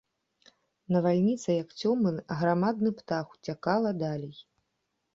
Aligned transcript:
Навальніца, 0.95 1.57
як 1.61 1.69
цёмны 1.81 2.15
аграмадны 2.39 2.89
птах, 3.03 3.25
уцякала 3.39 3.97
далей. 4.03 4.39